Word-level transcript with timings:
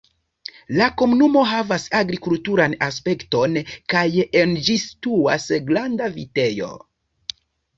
La 0.77 0.85
komunumo 1.01 1.43
havas 1.49 1.85
agrikulturan 1.99 2.73
aspekton 2.87 3.59
kaj 3.95 4.03
en 4.41 4.57
ĝi 4.69 4.79
situas 4.87 5.47
granda 5.69 6.09
vitejo. 6.17 6.73